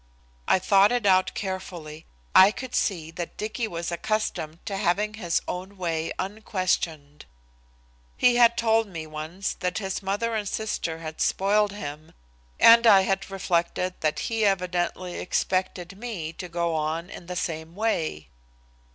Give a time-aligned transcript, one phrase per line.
[0.47, 2.07] I thought it out carefully.
[2.33, 7.25] I could see that Dicky was accustomed to having his own way unquestioned.
[8.17, 12.13] He had told me once that his mother and sister had spoiled him,
[12.59, 18.27] and I reflected that he evidently expected me to go on in the same way.